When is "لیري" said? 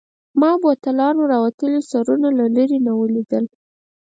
2.55-2.79